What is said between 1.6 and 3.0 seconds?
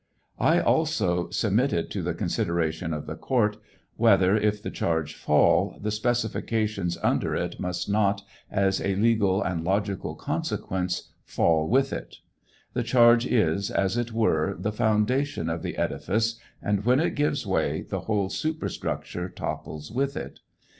it to the consideration